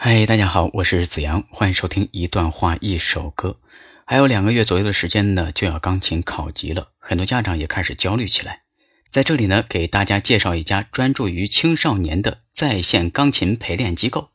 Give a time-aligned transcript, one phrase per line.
[0.00, 3.56] 嗨，大家好，我是子阳，欢迎收听一段话一首歌。
[4.06, 8.60] 还有两个月左右的时间呢，就要钢琴考级了，很多家长也开始焦虑起来。
[9.10, 14.28] 在这里呢，给大家介绍一家专注于青少年的在线钢琴陪练机构，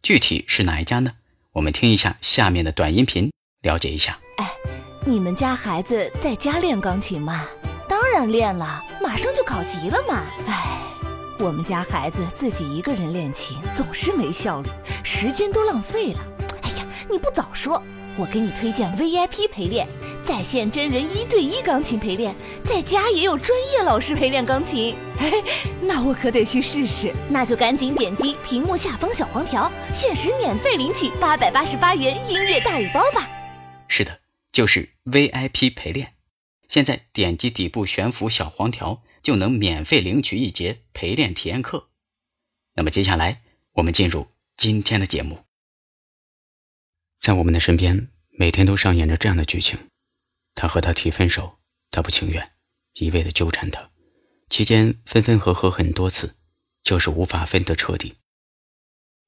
[0.00, 1.14] 具体是哪一家呢？
[1.54, 3.32] 我们听一下下面的短音频，
[3.62, 4.20] 了解一下。
[4.36, 4.48] 哎，
[5.04, 7.44] 你们家孩子在家练钢琴吗？
[7.88, 10.22] 当然练了，马上就考级了嘛。
[10.46, 10.80] 哎，
[11.40, 14.68] 我们家孩子自己一个人练琴总是没效率，
[15.04, 16.18] 时间都浪费了。
[16.62, 17.80] 哎呀，你不早说！
[18.16, 19.86] 我给你推荐 VIP 陪练，
[20.24, 24.96] 在线真人一对一钢琴陪练，在家也有专业老师陪练钢琴。
[25.16, 25.32] 嘿，
[25.80, 27.14] 那我可得去试试。
[27.30, 33.28] 那就赶紧点击屏幕下方小黄条，限时免费领取八百八十八元音乐大礼包吧。
[33.86, 34.18] 是的，
[34.50, 36.14] 就是 VIP 陪练。
[36.66, 41.90] 现在点击底部悬浮小黄条，就能免费领取一节陪练体验课。
[42.74, 45.44] 那么接下来，我们进入今天的节目。
[47.18, 49.78] 在我们的身边，每天都上演着这样的剧情：
[50.54, 51.58] 他和他提分手，
[51.90, 52.52] 他不情愿，
[52.94, 53.90] 一味的纠缠他，
[54.48, 56.36] 期间分分合合很多次，
[56.82, 58.14] 就是无法分得彻底。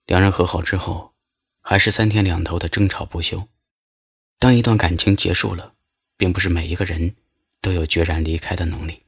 [0.06, 1.14] 两人和好之后，
[1.60, 3.48] 还是三天两头的争吵不休。
[4.38, 5.74] 当一段感情结束了，
[6.16, 7.16] 并不是每一个人
[7.60, 9.02] 都有决然离开的能力，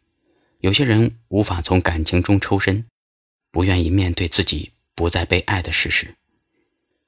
[0.62, 2.86] 有些人无法从感情中抽身，
[3.50, 6.14] 不愿意面对自己不再被爱的事实。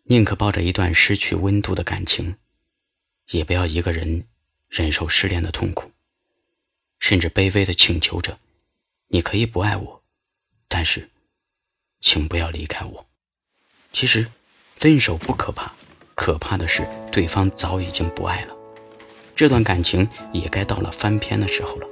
[0.03, 2.35] 宁可抱着一段失去温度的感情，
[3.31, 4.27] 也不要一个人
[4.69, 5.93] 忍受失恋的痛苦，
[6.99, 8.41] 甚至卑微的请求着
[9.07, 10.03] ：“你可以不爱我，
[10.67, 11.09] 但是，
[12.01, 13.07] 请不要离开我。”
[13.95, 14.27] 其实，
[14.75, 15.73] 分手不可怕，
[16.17, 18.57] 可怕的是对方早已经不爱了，
[19.37, 21.87] 这段感情也该到了翻篇的时候了，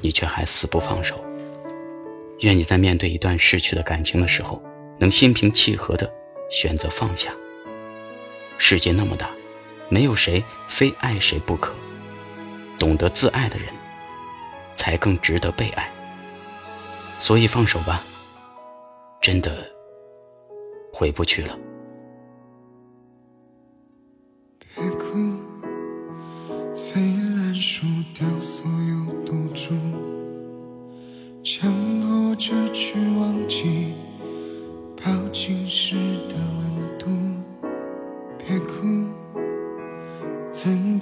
[0.00, 1.22] 你却还死不放手。
[2.40, 4.62] 愿你在面对一段逝去的感情的时候，
[4.98, 6.12] 能心平气和的。
[6.50, 7.32] 选择放下。
[8.58, 9.30] 世界那么大，
[9.88, 11.72] 没有谁非爱谁不可。
[12.78, 13.68] 懂得自爱的人，
[14.74, 15.90] 才更值得被爱。
[17.16, 18.04] 所以放手吧，
[19.18, 19.66] 真的
[20.92, 21.58] 回不去了。
[24.74, 25.40] 别哭，
[26.74, 29.21] 虽然输掉所有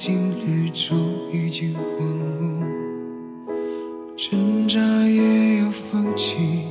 [0.01, 0.97] 经绿洲
[1.31, 1.85] 已经荒
[2.41, 2.65] 芜，
[4.17, 6.65] 挣扎也要放弃。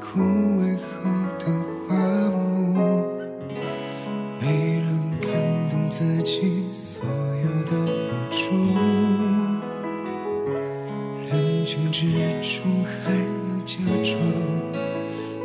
[0.00, 1.08] 枯萎后
[1.38, 1.46] 的
[1.86, 1.94] 花
[2.30, 3.04] 木，
[4.40, 4.88] 没人
[5.20, 5.30] 看
[5.70, 8.40] 懂自己所有的无助。
[11.30, 11.30] 人
[11.64, 12.10] 群之
[12.42, 13.24] 中还要
[13.64, 14.18] 假装，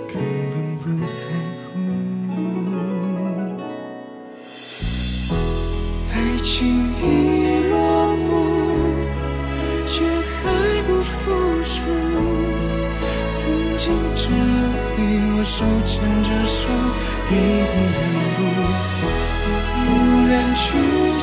[0.08, 0.18] 根
[0.52, 0.66] 本。
[0.88, 1.57] 不在乎，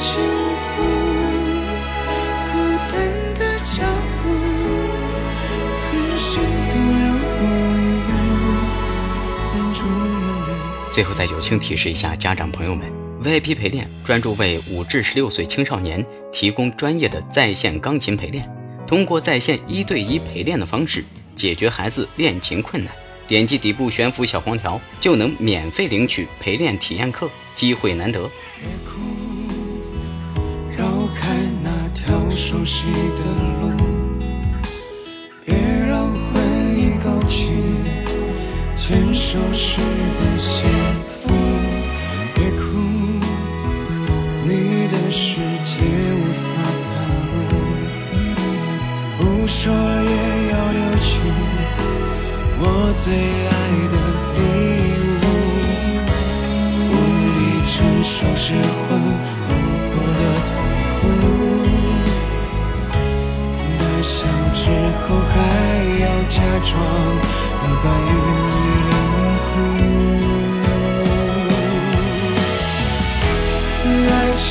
[0.05, 0.21] 倾
[0.55, 0.83] 诉。
[10.91, 12.89] 最后再友情提示一下家长朋友们
[13.23, 18.49] ，VIP 陪练专注为五至十六岁青少年提供专业的在线钢琴陪练，
[18.87, 21.03] 通过在线一对一陪练的方式
[21.35, 22.95] 解决孩子练琴困难。
[23.27, 28.31] 点击底部悬浮小黄条就能免费领取陪练体验课，机会难得。
[32.65, 32.87] 熟悉
[33.19, 33.21] 的
[33.61, 33.65] 路，
[35.45, 35.55] 别
[35.87, 36.41] 让回
[36.75, 37.53] 忆勾起
[38.75, 40.65] 牵手时的幸
[41.07, 41.29] 福，
[42.35, 42.63] 别哭，
[44.47, 45.75] 你的世界
[46.15, 46.43] 无法
[46.89, 46.95] 踏
[47.37, 47.53] 入，
[49.19, 50.15] 不说也
[50.51, 51.21] 要留起。
[52.57, 52.63] 我
[52.97, 53.53] 最爱
[53.93, 53.95] 的
[54.39, 54.41] 礼
[55.21, 55.23] 物，
[56.89, 56.93] 无
[57.37, 57.39] 力
[57.69, 58.84] 承受着。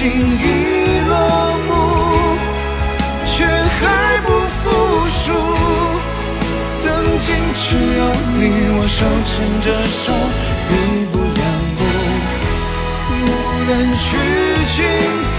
[0.04, 1.16] 情已落
[1.66, 1.72] 幕，
[3.26, 4.28] 却还不。
[4.64, 4.70] 服
[5.10, 5.32] 输，
[6.82, 6.84] 曾
[7.20, 8.02] 经只有
[8.36, 8.42] 你
[8.76, 8.96] 我手
[9.26, 10.04] 牵着手，
[10.70, 10.72] 一
[11.12, 11.42] 步两
[11.78, 11.82] 步，
[13.12, 13.26] 无
[13.70, 14.06] 人去
[14.68, 14.76] 倾
[15.24, 15.36] 诉，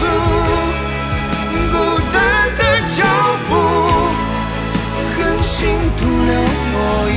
[1.73, 1.75] 孤
[2.13, 2.15] 单
[2.57, 2.61] 的
[2.97, 2.99] 脚
[3.49, 3.53] 步，
[5.15, 5.53] 狠心
[5.97, 6.33] 独留
[6.77, 6.79] 我
[7.11, 7.17] 一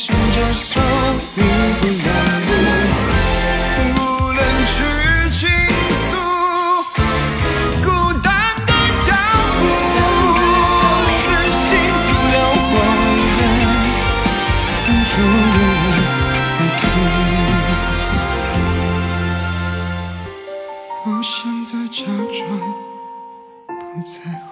[0.00, 0.80] 牵着手，
[1.34, 1.42] 你
[1.80, 2.06] 不让
[2.46, 2.50] 步，
[3.94, 3.98] 无
[4.30, 4.72] 论去
[5.32, 5.40] 倾
[6.06, 6.08] 诉，
[7.82, 7.86] 孤
[8.22, 8.30] 单
[8.64, 8.70] 的
[9.04, 9.08] 脚
[9.58, 9.60] 步，
[11.26, 11.66] 任性
[12.06, 12.70] 冰了花
[13.38, 13.40] 园，
[14.86, 15.86] 忍住眼泪
[16.54, 16.86] 不哭，
[21.02, 21.34] 不想
[21.64, 22.38] 再假装
[23.66, 24.14] 不在
[24.46, 24.48] 乎。